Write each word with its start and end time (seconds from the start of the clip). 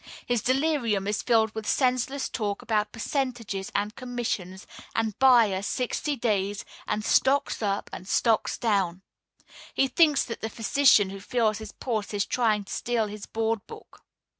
His 0.25 0.41
delirium 0.41 1.05
is 1.05 1.21
filled 1.21 1.53
with 1.53 1.69
senseless 1.69 2.27
talk 2.27 2.63
about 2.63 2.91
"percentages" 2.91 3.71
and 3.75 3.95
"commissions" 3.95 4.65
and 4.95 5.15
"buyer, 5.19 5.61
sixty 5.61 6.15
days," 6.15 6.65
and 6.87 7.05
"stocks 7.05 7.61
up," 7.61 7.87
and 7.93 8.07
"stocks 8.07 8.57
down." 8.57 9.03
He 9.75 9.87
thinks 9.87 10.23
that 10.25 10.41
the 10.41 10.49
physician 10.49 11.11
who 11.11 11.19
feels 11.19 11.59
his 11.59 11.71
pulse 11.73 12.15
is 12.15 12.25
trying 12.25 12.63
to 12.63 12.73
steal 12.73 13.05
his 13.09 13.27
"board 13.27 13.59
book." 13.67 14.01